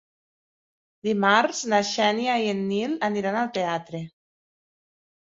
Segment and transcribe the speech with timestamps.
[1.07, 4.03] Dimarts na Xènia i en Nil aniran al teatre.